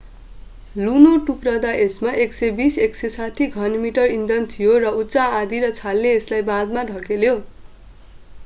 [0.75, 7.37] लुनो टुक्रिदा यसमा 120-160 घनमिटर इन्धन थियो र उच्च आँधी र छालले यसलाई बाँधमा धकेल्यो